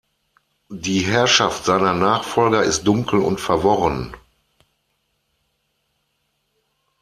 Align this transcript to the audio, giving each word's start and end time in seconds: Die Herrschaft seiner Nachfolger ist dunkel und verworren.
Die 0.73 1.01
Herrschaft 1.01 1.65
seiner 1.65 1.93
Nachfolger 1.93 2.63
ist 2.63 2.85
dunkel 2.87 3.19
und 3.19 3.39
verworren. 3.39 4.15